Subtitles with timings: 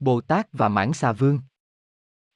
[0.00, 1.40] Bồ Tát và Mãn Xà Vương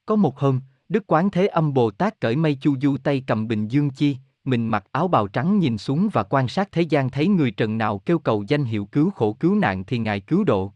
[0.06, 3.48] Có một hôm, Đức Quán Thế Âm Bồ Tát cởi mây chu du tay cầm
[3.48, 7.10] bình dương chi, mình mặc áo bào trắng nhìn xuống và quan sát thế gian
[7.10, 10.44] thấy người trần nào kêu cầu danh hiệu cứu khổ cứu nạn thì Ngài cứu
[10.44, 10.72] độ.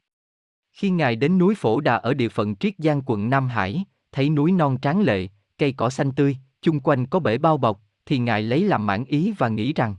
[0.73, 4.31] Khi Ngài đến núi Phổ Đà ở địa phận Triết Giang quận Nam Hải, thấy
[4.31, 5.29] núi non tráng lệ,
[5.59, 9.05] cây cỏ xanh tươi, chung quanh có bể bao bọc, thì Ngài lấy làm mãn
[9.05, 9.95] ý và nghĩ rằng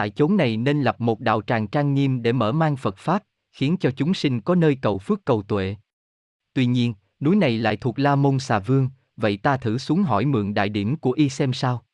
[0.00, 3.22] tại chốn này nên lập một đạo tràng trang nghiêm để mở mang Phật Pháp,
[3.52, 5.76] khiến cho chúng sinh có nơi cầu phước cầu tuệ.
[6.52, 10.24] Tuy nhiên, núi này lại thuộc La Môn Xà Vương, vậy ta thử xuống hỏi
[10.24, 11.84] mượn đại điểm của y xem sao.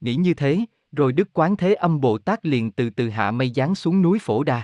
[0.00, 0.60] Nghĩ như thế,
[0.92, 4.18] rồi Đức Quán Thế Âm Bồ Tát liền từ từ hạ mây giáng xuống núi
[4.18, 4.62] Phổ Đà.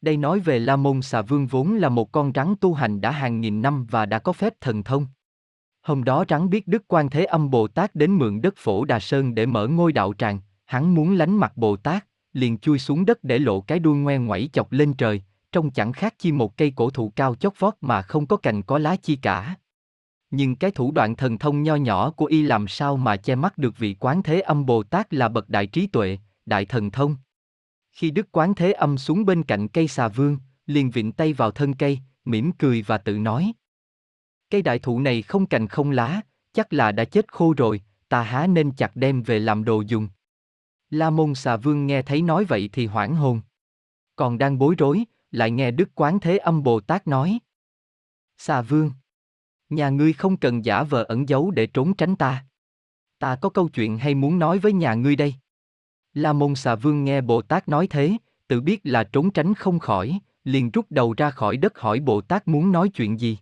[0.00, 3.10] Đây nói về La Môn Xà Vương vốn là một con rắn tu hành đã
[3.10, 5.06] hàng nghìn năm và đã có phép thần thông.
[5.82, 9.00] Hôm đó rắn biết Đức Quan Thế Âm Bồ Tát đến mượn đất Phổ Đà
[9.00, 13.04] Sơn để mở ngôi đạo tràng, hắn muốn lánh mặt Bồ Tát, liền chui xuống
[13.04, 16.56] đất để lộ cái đuôi ngoe ngoẩy chọc lên trời, trông chẳng khác chi một
[16.56, 19.54] cây cổ thụ cao chót vót mà không có cành có lá chi cả.
[20.30, 23.58] Nhưng cái thủ đoạn thần thông nho nhỏ của y làm sao mà che mắt
[23.58, 27.16] được vị quán thế âm Bồ Tát là bậc đại trí tuệ, đại thần thông.
[27.92, 31.50] Khi Đức Quán Thế Âm xuống bên cạnh cây xà vương, liền vịn tay vào
[31.50, 33.52] thân cây, mỉm cười và tự nói.
[34.50, 36.20] Cây đại thụ này không cành không lá,
[36.52, 40.08] chắc là đã chết khô rồi, ta há nên chặt đem về làm đồ dùng.
[40.90, 43.40] La môn xà vương nghe thấy nói vậy thì hoảng hồn.
[44.16, 47.38] Còn đang bối rối, lại nghe Đức Quán Thế Âm Bồ Tát nói.
[48.38, 48.90] Xà vương,
[49.68, 52.44] nhà ngươi không cần giả vờ ẩn giấu để trốn tránh ta.
[53.18, 55.34] Ta có câu chuyện hay muốn nói với nhà ngươi đây.
[56.14, 59.78] La môn xà vương nghe Bồ Tát nói thế, tự biết là trốn tránh không
[59.78, 63.38] khỏi, liền rút đầu ra khỏi đất hỏi Bồ Tát muốn nói chuyện gì.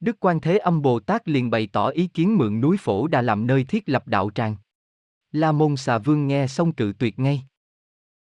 [0.00, 3.22] Đức Quan Thế Âm Bồ Tát liền bày tỏ ý kiến mượn núi Phổ Đà
[3.22, 4.56] làm nơi thiết lập đạo tràng.
[5.32, 7.42] La môn xà vương nghe xong cự tuyệt ngay.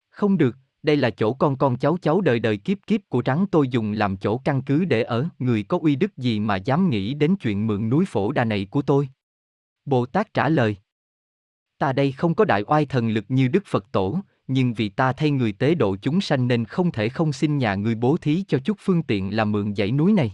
[0.08, 3.46] Không được, đây là chỗ con con cháu cháu đời đời kiếp kiếp của trắng
[3.50, 6.90] tôi dùng làm chỗ căn cứ để ở, người có uy đức gì mà dám
[6.90, 9.08] nghĩ đến chuyện mượn núi Phổ Đà này của tôi.
[9.84, 10.76] Bồ Tát trả lời.
[11.78, 15.12] Ta đây không có đại oai thần lực như Đức Phật Tổ, nhưng vì ta
[15.12, 18.44] thay người tế độ chúng sanh nên không thể không xin nhà người bố thí
[18.48, 20.32] cho chút phương tiện làm mượn dãy núi này.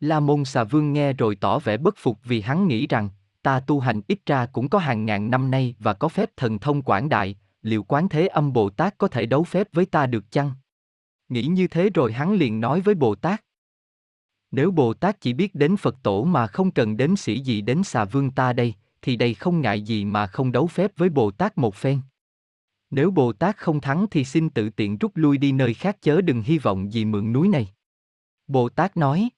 [0.00, 3.08] La Môn Xà Vương nghe rồi tỏ vẻ bất phục vì hắn nghĩ rằng,
[3.42, 6.58] ta tu hành ít ra cũng có hàng ngàn năm nay và có phép thần
[6.58, 10.06] thông quảng đại, liệu quán thế âm Bồ Tát có thể đấu phép với ta
[10.06, 10.50] được chăng?
[11.28, 13.44] Nghĩ như thế rồi hắn liền nói với Bồ Tát.
[14.50, 17.84] Nếu Bồ Tát chỉ biết đến Phật tổ mà không cần đến sĩ gì đến
[17.84, 21.30] xà vương ta đây, thì đây không ngại gì mà không đấu phép với Bồ
[21.30, 22.00] Tát một phen.
[22.90, 26.20] Nếu Bồ Tát không thắng thì xin tự tiện rút lui đi nơi khác chớ
[26.20, 27.68] đừng hy vọng gì mượn núi này.
[28.46, 29.28] Bồ Tát nói.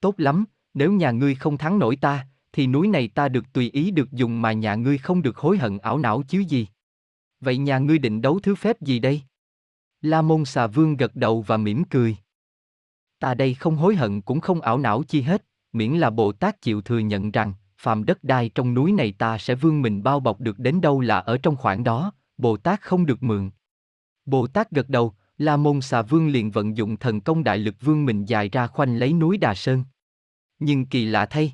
[0.00, 0.44] Tốt lắm,
[0.74, 4.12] nếu nhà ngươi không thắng nổi ta, thì núi này ta được tùy ý được
[4.12, 6.66] dùng mà nhà ngươi không được hối hận ảo não chứ gì.
[7.42, 9.22] Vậy nhà ngươi định đấu thứ phép gì đây?
[10.00, 12.16] La môn xà vương gật đầu và mỉm cười.
[13.18, 16.62] Ta đây không hối hận cũng không ảo não chi hết, miễn là Bồ Tát
[16.62, 20.20] chịu thừa nhận rằng, phàm đất đai trong núi này ta sẽ vương mình bao
[20.20, 23.50] bọc được đến đâu là ở trong khoảng đó, Bồ Tát không được mượn.
[24.24, 27.74] Bồ Tát gật đầu, La Môn Xà Vương liền vận dụng thần công đại lực
[27.80, 29.84] vương mình dài ra khoanh lấy núi Đà Sơn.
[30.58, 31.52] Nhưng kỳ lạ thay.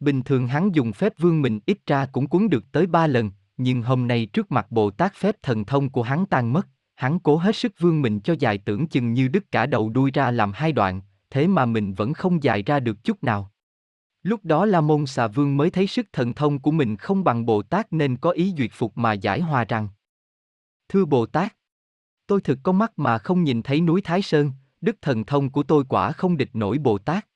[0.00, 3.30] Bình thường hắn dùng phép vương mình ít ra cũng cuốn được tới ba lần,
[3.56, 7.18] nhưng hôm nay trước mặt Bồ Tát phép thần thông của hắn tan mất, hắn
[7.18, 10.30] cố hết sức vương mình cho dài tưởng chừng như đứt cả đầu đuôi ra
[10.30, 11.00] làm hai đoạn,
[11.30, 13.52] thế mà mình vẫn không dài ra được chút nào.
[14.22, 17.46] Lúc đó La Môn Xà Vương mới thấy sức thần thông của mình không bằng
[17.46, 19.88] Bồ Tát nên có ý duyệt phục mà giải hòa rằng
[20.88, 21.56] Thưa Bồ Tát,
[22.26, 25.62] tôi thực có mắt mà không nhìn thấy núi Thái Sơn, đức thần thông của
[25.62, 27.26] tôi quả không địch nổi Bồ Tát.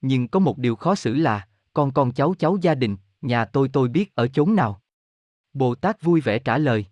[0.00, 3.68] Nhưng có một điều khó xử là, con con cháu cháu gia đình, nhà tôi
[3.68, 4.82] tôi biết ở chốn nào.
[5.52, 6.86] Bồ Tát vui vẻ trả lời.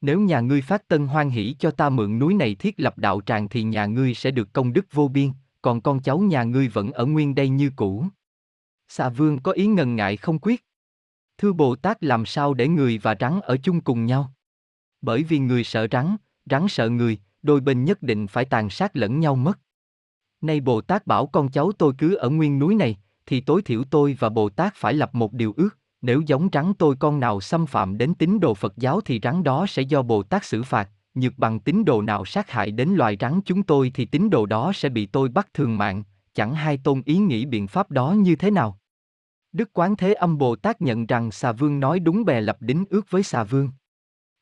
[0.00, 3.20] Nếu nhà ngươi phát tân hoan hỷ cho ta mượn núi này thiết lập đạo
[3.26, 5.30] tràng thì nhà ngươi sẽ được công đức vô biên,
[5.62, 8.04] còn con cháu nhà ngươi vẫn ở nguyên đây như cũ.
[8.88, 10.64] Xà vương có ý ngần ngại không quyết.
[11.38, 14.32] Thưa Bồ Tát làm sao để người và rắn ở chung cùng nhau?
[15.00, 16.16] Bởi vì người sợ rắn,
[16.50, 19.58] rắn sợ người, đôi bên nhất định phải tàn sát lẫn nhau mất.
[20.40, 23.84] Nay Bồ Tát bảo con cháu tôi cứ ở nguyên núi này, thì tối thiểu
[23.90, 27.40] tôi và Bồ Tát phải lập một điều ước, nếu giống rắn tôi con nào
[27.40, 30.62] xâm phạm đến tín đồ Phật giáo thì rắn đó sẽ do Bồ Tát xử
[30.62, 34.30] phạt, nhược bằng tín đồ nào sát hại đến loài rắn chúng tôi thì tín
[34.30, 36.02] đồ đó sẽ bị tôi bắt thường mạng,
[36.34, 38.78] chẳng hai tôn ý nghĩ biện pháp đó như thế nào.
[39.52, 42.84] Đức Quán Thế Âm Bồ Tát nhận rằng Xà Vương nói đúng bè lập đính
[42.90, 43.70] ước với Xà Vương.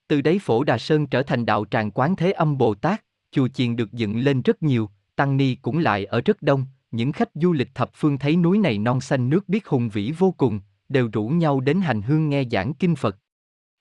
[0.08, 3.48] Từ đấy Phổ Đà Sơn trở thành đạo tràng Quán Thế Âm Bồ Tát, chùa
[3.48, 7.30] chiền được dựng lên rất nhiều, tăng ni cũng lại ở rất đông, những khách
[7.34, 10.60] du lịch thập phương thấy núi này non xanh nước biếc hùng vĩ vô cùng,
[10.90, 13.16] đều rủ nhau đến hành hương nghe giảng kinh Phật.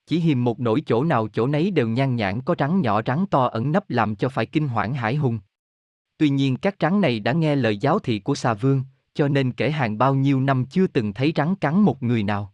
[0.06, 3.26] Chỉ hiềm một nỗi chỗ nào chỗ nấy đều nhan nhãn có rắn nhỏ rắn
[3.26, 5.40] to ẩn nấp làm cho phải kinh hoảng hải hùng.
[6.18, 8.84] Tuy nhiên các rắn này đã nghe lời giáo thị của xà vương,
[9.14, 12.54] cho nên kể hàng bao nhiêu năm chưa từng thấy rắn cắn một người nào.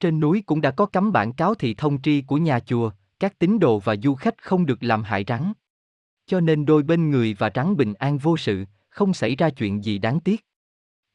[0.00, 2.90] Trên núi cũng đã có cấm bản cáo thị thông tri của nhà chùa,
[3.20, 5.52] các tín đồ và du khách không được làm hại rắn.
[6.26, 9.84] Cho nên đôi bên người và rắn bình an vô sự, không xảy ra chuyện
[9.84, 10.46] gì đáng tiếc.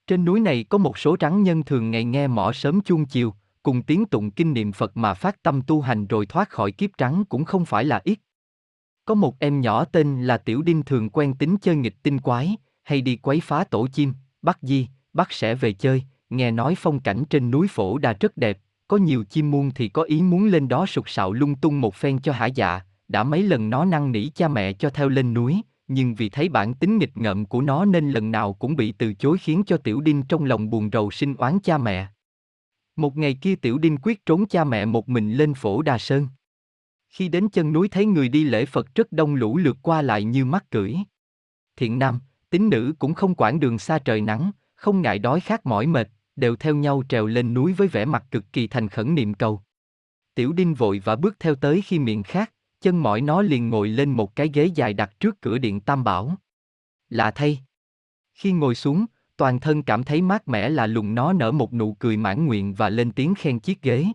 [0.07, 3.33] Trên núi này có một số trắng nhân thường ngày nghe mỏ sớm chuông chiều,
[3.63, 6.89] cùng tiếng tụng kinh niệm Phật mà phát tâm tu hành rồi thoát khỏi kiếp
[6.97, 8.19] trắng cũng không phải là ít.
[9.05, 12.57] Có một em nhỏ tên là Tiểu Đinh thường quen tính chơi nghịch tinh quái,
[12.83, 16.99] hay đi quấy phá tổ chim, bắt di, bắt sẽ về chơi, nghe nói phong
[16.99, 20.45] cảnh trên núi phổ đà rất đẹp, có nhiều chim muôn thì có ý muốn
[20.45, 23.85] lên đó sục sạo lung tung một phen cho hả dạ, đã mấy lần nó
[23.85, 27.45] năn nỉ cha mẹ cho theo lên núi, nhưng vì thấy bản tính nghịch ngợm
[27.45, 30.69] của nó nên lần nào cũng bị từ chối khiến cho Tiểu Đinh trong lòng
[30.69, 32.07] buồn rầu sinh oán cha mẹ.
[32.95, 36.27] Một ngày kia Tiểu Đinh quyết trốn cha mẹ một mình lên phổ Đà Sơn.
[37.09, 40.23] Khi đến chân núi thấy người đi lễ Phật rất đông lũ lượt qua lại
[40.23, 40.95] như mắt cưỡi.
[41.75, 42.19] Thiện nam,
[42.49, 46.09] tín nữ cũng không quản đường xa trời nắng, không ngại đói khát mỏi mệt,
[46.35, 49.61] đều theo nhau trèo lên núi với vẻ mặt cực kỳ thành khẩn niệm cầu.
[50.35, 52.53] Tiểu Đinh vội và bước theo tới khi miệng khát,
[52.83, 56.03] chân mỏi nó liền ngồi lên một cái ghế dài đặt trước cửa điện Tam
[56.03, 56.35] Bảo.
[57.09, 57.59] Lạ thay.
[58.33, 59.05] Khi ngồi xuống,
[59.37, 62.73] toàn thân cảm thấy mát mẻ là lùng nó nở một nụ cười mãn nguyện
[62.73, 64.05] và lên tiếng khen chiếc ghế.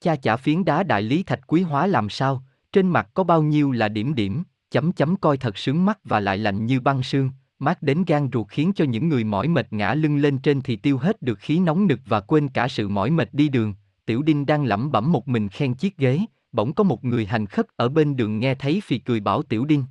[0.00, 2.42] Cha chả phiến đá đại lý thạch quý hóa làm sao,
[2.72, 6.20] trên mặt có bao nhiêu là điểm điểm, chấm chấm coi thật sướng mắt và
[6.20, 9.72] lại lạnh như băng sương, mát đến gan ruột khiến cho những người mỏi mệt
[9.72, 12.88] ngã lưng lên trên thì tiêu hết được khí nóng nực và quên cả sự
[12.88, 13.74] mỏi mệt đi đường.
[14.06, 16.20] Tiểu Đinh đang lẩm bẩm một mình khen chiếc ghế,
[16.52, 19.64] bỗng có một người hành khất ở bên đường nghe thấy phì cười bảo Tiểu
[19.64, 19.84] Đinh.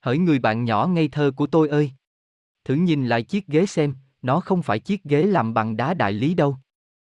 [0.00, 1.92] Hỡi người bạn nhỏ ngây thơ của tôi ơi!
[2.64, 6.12] Thử nhìn lại chiếc ghế xem, nó không phải chiếc ghế làm bằng đá đại
[6.12, 6.56] lý đâu.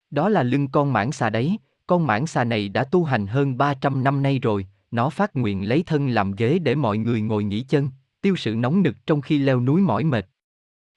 [0.10, 1.58] Đó là lưng con mãng xà đấy,
[1.88, 5.68] con mãng xà này đã tu hành hơn 300 năm nay rồi, nó phát nguyện
[5.68, 7.90] lấy thân làm ghế để mọi người ngồi nghỉ chân,
[8.22, 10.26] tiêu sự nóng nực trong khi leo núi mỏi mệt.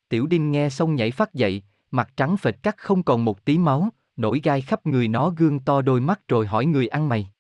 [0.09, 3.59] Tiểu Đinh nghe xong nhảy phát dậy, mặt trắng phệt cắt không còn một tí
[3.59, 7.31] máu, nổi gai khắp người nó gương to đôi mắt rồi hỏi người ăn mày.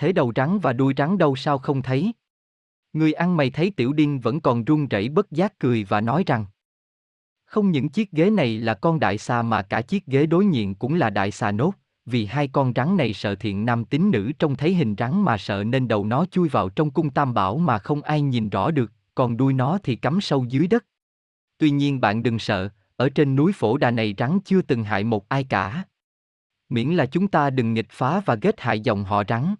[0.00, 2.12] Thế đầu rắn và đuôi rắn đâu sao không thấy?
[2.92, 6.24] Người ăn mày thấy Tiểu Đinh vẫn còn run rẩy bất giác cười và nói
[6.26, 6.46] rằng
[7.44, 10.74] Không những chiếc ghế này là con đại xà mà cả chiếc ghế đối diện
[10.74, 11.72] cũng là đại xà nốt,
[12.06, 15.38] vì hai con rắn này sợ thiện nam tín nữ trông thấy hình rắn mà
[15.38, 18.70] sợ nên đầu nó chui vào trong cung tam bảo mà không ai nhìn rõ
[18.70, 20.84] được, còn đuôi nó thì cắm sâu dưới đất.
[21.58, 25.04] Tuy nhiên bạn đừng sợ, ở trên núi phổ đà này rắn chưa từng hại
[25.04, 25.84] một ai cả.
[26.68, 29.54] Miễn là chúng ta đừng nghịch phá và ghét hại dòng họ rắn.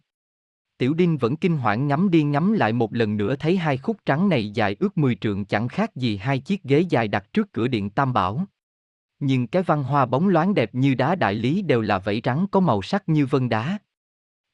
[0.81, 3.97] Tiểu Đinh vẫn kinh hoảng ngắm đi ngắm lại một lần nữa thấy hai khúc
[4.07, 7.53] trắng này dài ước 10 trượng chẳng khác gì hai chiếc ghế dài đặt trước
[7.53, 8.45] cửa điện Tam Bảo.
[9.19, 12.47] Nhưng cái văn hoa bóng loáng đẹp như đá đại lý đều là vẫy rắn
[12.51, 13.79] có màu sắc như vân đá.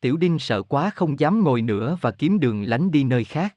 [0.01, 3.57] Tiểu Đinh sợ quá không dám ngồi nữa và kiếm đường lánh đi nơi khác.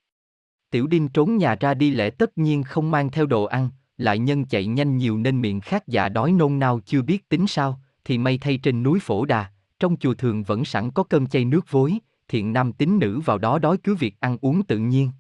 [0.72, 4.20] Tiểu Đinh trốn nhà ra đi lễ tất nhiên không mang theo đồ ăn, lại
[4.20, 7.80] nhân chạy nhanh nhiều nên miệng khát dạ đói nôn nao chưa biết tính sao,
[8.04, 11.46] thì may thay trên núi phổ đà, trong chùa thường vẫn sẵn có cơm chay
[11.46, 12.00] nước vối,
[12.30, 15.12] thiện nam tín nữ vào đó đói cứ việc ăn uống tự nhiên.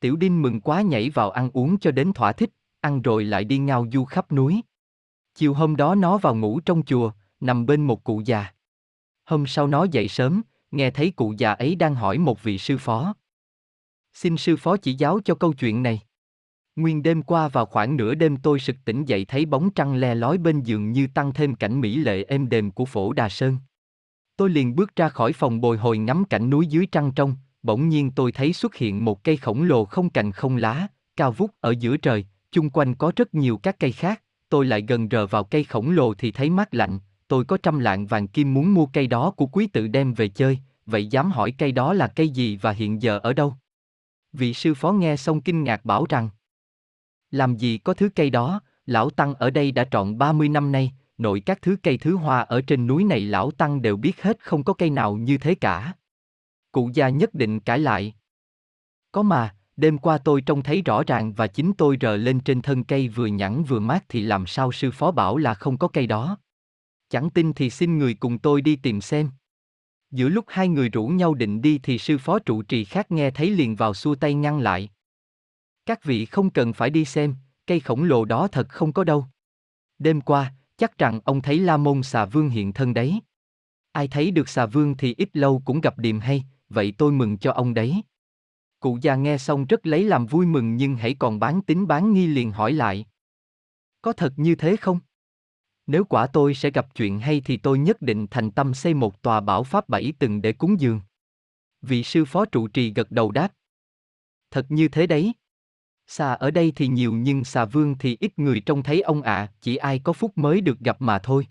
[0.00, 2.50] Tiểu Đinh mừng quá nhảy vào ăn uống cho đến thỏa thích,
[2.80, 4.60] ăn rồi lại đi ngao du khắp núi.
[5.34, 8.46] Chiều hôm đó nó vào ngủ trong chùa, nằm bên một cụ già.
[9.24, 12.78] Hôm sau nó dậy sớm, nghe thấy cụ già ấy đang hỏi một vị sư
[12.78, 13.14] phó.
[14.12, 16.00] Xin sư phó chỉ giáo cho câu chuyện này.
[16.76, 20.14] Nguyên đêm qua vào khoảng nửa đêm tôi sực tỉnh dậy thấy bóng trăng le
[20.14, 23.56] lói bên giường như tăng thêm cảnh mỹ lệ êm đềm của phổ Đà Sơn.
[24.40, 27.88] Tôi liền bước ra khỏi phòng bồi hồi ngắm cảnh núi dưới trăng trong, bỗng
[27.88, 31.50] nhiên tôi thấy xuất hiện một cây khổng lồ không cành không lá, cao vút
[31.60, 35.26] ở giữa trời, chung quanh có rất nhiều các cây khác, tôi lại gần rờ
[35.26, 38.74] vào cây khổng lồ thì thấy mát lạnh, tôi có trăm lạng vàng kim muốn
[38.74, 42.06] mua cây đó của quý tự đem về chơi, vậy dám hỏi cây đó là
[42.06, 43.54] cây gì và hiện giờ ở đâu?
[44.32, 46.28] Vị sư phó nghe xong kinh ngạc bảo rằng,
[47.30, 50.92] làm gì có thứ cây đó, lão Tăng ở đây đã trọn 30 năm nay,
[51.20, 54.44] nội các thứ cây thứ hoa ở trên núi này lão Tăng đều biết hết
[54.44, 55.94] không có cây nào như thế cả.
[56.72, 58.14] Cụ gia nhất định cãi lại.
[59.12, 62.62] Có mà, đêm qua tôi trông thấy rõ ràng và chính tôi rờ lên trên
[62.62, 65.88] thân cây vừa nhẵn vừa mát thì làm sao sư phó bảo là không có
[65.88, 66.38] cây đó.
[67.08, 69.30] Chẳng tin thì xin người cùng tôi đi tìm xem.
[70.10, 73.30] Giữa lúc hai người rủ nhau định đi thì sư phó trụ trì khác nghe
[73.30, 74.88] thấy liền vào xua tay ngăn lại.
[75.86, 77.34] Các vị không cần phải đi xem,
[77.66, 79.26] cây khổng lồ đó thật không có đâu.
[79.98, 83.20] Đêm qua, chắc rằng ông thấy La Môn xà vương hiện thân đấy.
[83.92, 87.38] Ai thấy được xà vương thì ít lâu cũng gặp điềm hay, vậy tôi mừng
[87.38, 88.02] cho ông đấy.
[88.80, 92.12] Cụ già nghe xong rất lấy làm vui mừng nhưng hãy còn bán tính bán
[92.12, 93.06] nghi liền hỏi lại.
[94.02, 95.00] Có thật như thế không?
[95.86, 99.22] Nếu quả tôi sẽ gặp chuyện hay thì tôi nhất định thành tâm xây một
[99.22, 101.00] tòa bảo pháp bảy từng để cúng dường.
[101.82, 103.52] Vị sư phó trụ trì gật đầu đáp.
[104.50, 105.32] Thật như thế đấy.
[106.12, 109.48] Xà ở đây thì nhiều nhưng xà vương thì ít người trông thấy ông ạ,
[109.60, 111.46] chỉ ai có phúc mới được gặp mà thôi.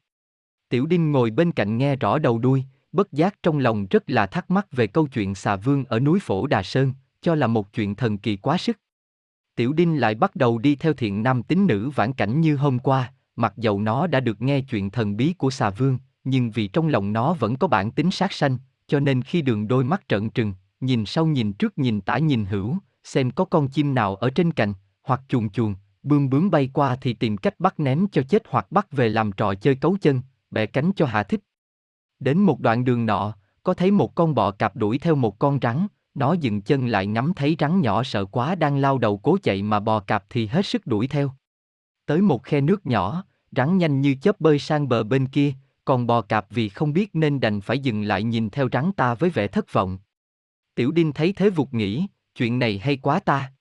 [0.70, 4.26] Tiểu Đinh ngồi bên cạnh nghe rõ đầu đuôi, bất giác trong lòng rất là
[4.26, 7.74] thắc mắc về câu chuyện xà vương ở núi Phổ Đà Sơn, cho là một
[7.74, 8.78] chuyện thần kỳ quá sức.
[9.56, 12.80] Tiểu Đinh lại bắt đầu đi theo thiện nam tín nữ vãn cảnh như hôm
[12.80, 16.68] qua, mặc dầu nó đã được nghe chuyện thần bí của xà vương, nhưng vì
[16.68, 20.02] trong lòng nó vẫn có bản tính sát sanh, cho nên khi đường đôi mắt
[20.08, 24.16] trợn trừng, nhìn sau nhìn trước nhìn tả nhìn hữu, xem có con chim nào
[24.16, 28.08] ở trên cành, hoặc chuồn chuồn, bươm bướm bay qua thì tìm cách bắt ném
[28.12, 31.40] cho chết hoặc bắt về làm trò chơi cấu chân, bẻ cánh cho hạ thích.
[32.20, 35.60] Đến một đoạn đường nọ, có thấy một con bọ cạp đuổi theo một con
[35.62, 39.38] rắn, nó dừng chân lại ngắm thấy rắn nhỏ sợ quá đang lao đầu cố
[39.44, 41.32] chạy mà bò cạp thì hết sức đuổi theo.
[42.06, 45.54] Tới một khe nước nhỏ, rắn nhanh như chớp bơi sang bờ bên kia,
[45.86, 49.14] còn bò cạp vì không biết nên đành phải dừng lại nhìn theo rắn ta
[49.14, 49.98] với vẻ thất vọng.
[50.76, 52.08] Tiểu Đinh thấy thế vụt nghĩ,
[52.40, 53.52] chuyện này hay quá ta.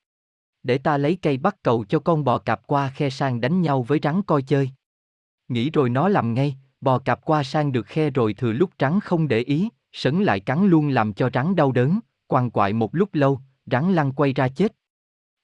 [0.63, 3.83] Để ta lấy cây bắt cầu cho con bò cạp qua khe sang đánh nhau
[3.83, 4.71] với rắn coi chơi.
[5.49, 9.01] Nghĩ rồi nó làm ngay, bò cạp qua sang được khe rồi thừa lúc rắn
[9.01, 12.95] không để ý, sấn lại cắn luôn làm cho rắn đau đớn, quằn quại một
[12.95, 14.73] lúc lâu, rắn lăn quay ra chết.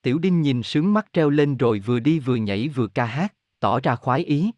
[0.03, 3.35] Tiểu Đinh nhìn sướng mắt treo lên rồi vừa đi vừa nhảy vừa ca hát,
[3.61, 4.50] tỏ ra khoái ý.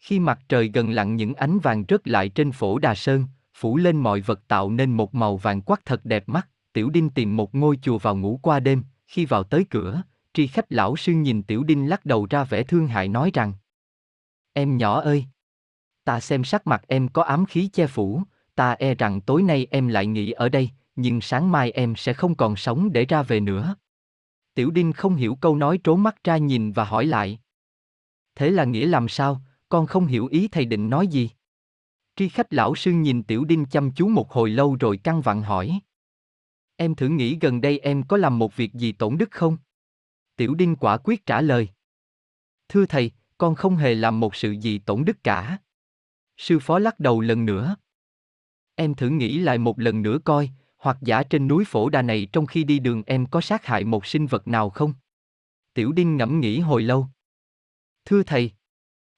[0.00, 3.76] Khi mặt trời gần lặn những ánh vàng rớt lại trên phổ đà sơn, phủ
[3.76, 7.36] lên mọi vật tạo nên một màu vàng quắc thật đẹp mắt, Tiểu Đinh tìm
[7.36, 10.02] một ngôi chùa vào ngủ qua đêm, khi vào tới cửa,
[10.34, 13.52] tri khách lão sư nhìn Tiểu Đinh lắc đầu ra vẻ thương hại nói rằng
[14.52, 15.24] Em nhỏ ơi!
[16.04, 18.22] Ta xem sắc mặt em có ám khí che phủ,
[18.54, 22.12] ta e rằng tối nay em lại nghỉ ở đây, nhưng sáng mai em sẽ
[22.12, 23.76] không còn sống để ra về nữa.
[24.54, 27.38] Tiểu Đinh không hiểu câu nói trốn mắt ra nhìn và hỏi lại.
[28.34, 31.30] Thế là nghĩa làm sao, con không hiểu ý thầy định nói gì?
[32.16, 35.42] Tri khách lão sư nhìn Tiểu Đinh chăm chú một hồi lâu rồi căng vặn
[35.42, 35.80] hỏi.
[36.76, 39.56] Em thử nghĩ gần đây em có làm một việc gì tổn đức không?
[40.36, 41.68] Tiểu Đinh quả quyết trả lời.
[42.68, 45.58] Thưa thầy, con không hề làm một sự gì tổn đức cả.
[46.36, 47.76] Sư phó lắc đầu lần nữa.
[48.74, 52.28] Em thử nghĩ lại một lần nữa coi, hoặc giả trên núi phổ đà này
[52.32, 54.94] trong khi đi đường em có sát hại một sinh vật nào không?
[55.74, 57.06] Tiểu Đinh ngẫm nghĩ hồi lâu.
[58.04, 58.50] Thưa thầy,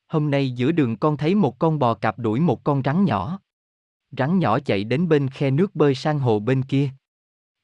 [0.07, 3.41] hôm nay giữa đường con thấy một con bò cạp đuổi một con rắn nhỏ.
[4.19, 6.91] Rắn nhỏ chạy đến bên khe nước bơi sang hồ bên kia.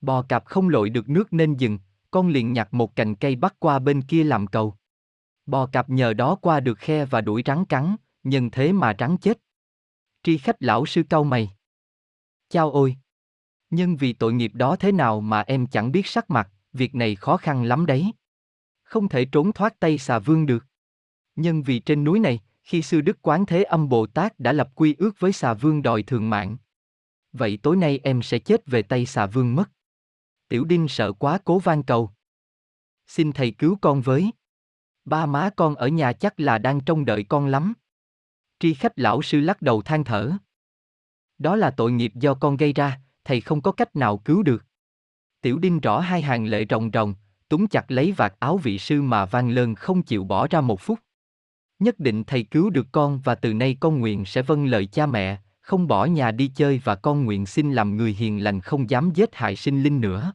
[0.00, 1.78] Bò cạp không lội được nước nên dừng,
[2.11, 4.75] con liền nhặt một cành cây bắt qua bên kia làm cầu.
[5.47, 9.16] Bò cạp nhờ đó qua được khe và đuổi rắn cắn, nhân thế mà rắn
[9.19, 9.38] chết.
[10.23, 11.50] Tri khách lão sư cau mày.
[12.49, 12.97] Chao ôi!
[13.71, 17.16] Nhưng vì tội nghiệp đó thế nào mà em chẳng biết sắc mặt, việc này
[17.16, 18.12] khó khăn lắm đấy.
[18.83, 20.66] Không thể trốn thoát tay xà vương được.
[21.37, 24.71] Nhưng vì trên núi này, khi sư Đức Quán Thế Âm Bồ Tát đã lập
[24.75, 26.57] quy ước với xà vương đòi thường mạng.
[27.33, 29.71] Vậy tối nay em sẽ chết về tay xà vương mất.
[30.50, 32.11] Tiểu Đinh sợ quá cố van cầu.
[33.07, 34.30] Xin thầy cứu con với.
[35.04, 37.75] Ba má con ở nhà chắc là đang trông đợi con lắm.
[38.61, 40.33] Tri khách lão sư lắc đầu than thở.
[41.38, 44.64] Đó là tội nghiệp do con gây ra, thầy không có cách nào cứu được.
[45.40, 47.14] Tiểu Đinh rõ hai hàng lệ ròng ròng,
[47.49, 50.80] túng chặt lấy vạt áo vị sư mà van lơn không chịu bỏ ra một
[50.80, 50.99] phút.
[51.78, 55.07] Nhất định thầy cứu được con và từ nay con nguyện sẽ vâng lời cha
[55.07, 58.90] mẹ, không bỏ nhà đi chơi và con nguyện xin làm người hiền lành không
[58.90, 60.33] dám giết hại sinh linh nữa.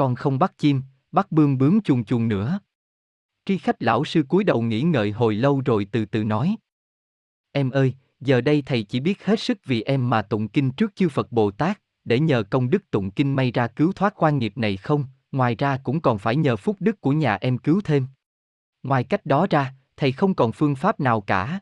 [0.00, 2.60] Con không bắt chim, bắt bươm bướm chuồn chuồn nữa.
[3.44, 6.56] Tri khách lão sư cúi đầu nghĩ ngợi hồi lâu rồi từ từ nói.
[7.52, 10.96] Em ơi, giờ đây thầy chỉ biết hết sức vì em mà tụng kinh trước
[10.96, 14.38] chư Phật Bồ Tát, để nhờ công đức tụng kinh may ra cứu thoát quan
[14.38, 17.80] nghiệp này không, ngoài ra cũng còn phải nhờ phúc đức của nhà em cứu
[17.84, 18.06] thêm.
[18.82, 21.60] Ngoài cách đó ra, thầy không còn phương pháp nào cả.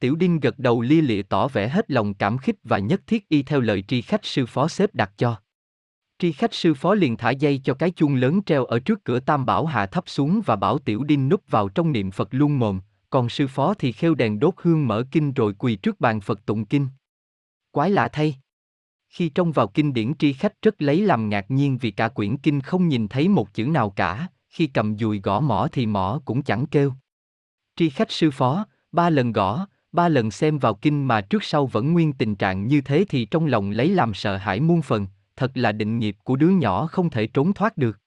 [0.00, 3.28] Tiểu Đinh gật đầu lia lịa tỏ vẻ hết lòng cảm khích và nhất thiết
[3.28, 5.40] y theo lời tri khách sư phó xếp đặt cho.
[6.18, 9.20] Tri khách sư phó liền thả dây cho cái chuông lớn treo ở trước cửa
[9.20, 12.58] tam bảo hạ thấp xuống và bảo Tiểu Đinh núp vào trong niệm Phật luôn
[12.58, 16.20] mồm, còn sư phó thì khêu đèn đốt hương mở kinh rồi quỳ trước bàn
[16.20, 16.88] Phật tụng kinh.
[17.70, 18.36] Quái lạ thay!
[19.08, 22.36] Khi trông vào kinh điển tri khách rất lấy làm ngạc nhiên vì cả quyển
[22.36, 26.20] kinh không nhìn thấy một chữ nào cả, khi cầm dùi gõ mỏ thì mỏ
[26.24, 26.92] cũng chẳng kêu.
[27.76, 31.66] Tri khách sư phó, ba lần gõ, ba lần xem vào kinh mà trước sau
[31.66, 35.06] vẫn nguyên tình trạng như thế thì trong lòng lấy làm sợ hãi muôn phần,
[35.38, 37.98] thật là định nghiệp của đứa nhỏ không thể trốn thoát được.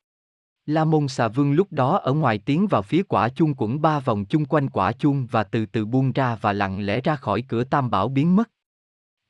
[0.65, 3.99] La môn xà vương lúc đó ở ngoài tiến vào phía quả chung quẩn ba
[3.99, 7.41] vòng chung quanh quả chung và từ từ buông ra và lặng lẽ ra khỏi
[7.47, 8.49] cửa tam bảo biến mất.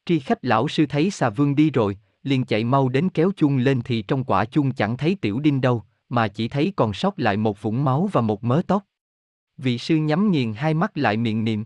[0.06, 3.58] Tri khách lão sư thấy xà vương đi rồi, liền chạy mau đến kéo chung
[3.58, 7.20] lên thì trong quả chung chẳng thấy tiểu đinh đâu, mà chỉ thấy còn sót
[7.20, 8.84] lại một vũng máu và một mớ tóc.
[9.58, 11.66] Vị sư nhắm nghiền hai mắt lại miệng niệm.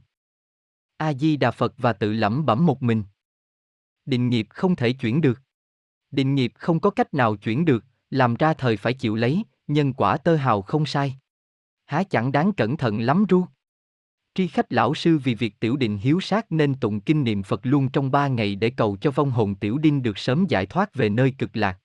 [0.98, 3.04] A-di-đà Phật và tự lẩm bẩm một mình.
[4.06, 5.42] Định nghiệp không thể chuyển được.
[6.16, 9.94] Định nghiệp không có cách nào chuyển được, làm ra thời phải chịu lấy, nhân
[9.94, 11.16] quả tơ hào không sai.
[11.86, 13.46] Há chẳng đáng cẩn thận lắm ru.
[14.36, 17.60] Tri khách lão sư vì việc tiểu định hiếu sát nên tụng kinh niệm Phật
[17.64, 20.94] luôn trong ba ngày để cầu cho vong hồn tiểu đinh được sớm giải thoát
[20.94, 21.80] về nơi cực lạc.